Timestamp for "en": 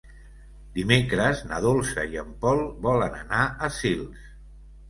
2.23-2.33